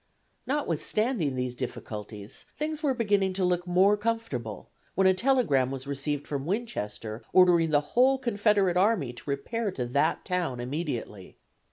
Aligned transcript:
Notwithstanding 0.47 1.35
these 1.35 1.53
difficulties 1.53 2.47
things 2.55 2.81
were 2.81 2.95
beginning 2.95 3.33
to 3.33 3.45
look 3.45 3.67
more 3.67 3.95
comfortable, 3.95 4.71
when 4.95 5.05
a 5.05 5.13
telegram 5.13 5.69
was 5.69 5.85
received 5.85 6.27
from 6.27 6.47
Winchester 6.47 7.21
ordering 7.33 7.69
the 7.69 7.81
whole 7.93 8.17
Confederate 8.17 8.77
Army 8.77 9.13
to 9.13 9.29
repair 9.29 9.69
to 9.73 9.85
that 9.85 10.25
town 10.25 10.59
immediately. 10.59 11.37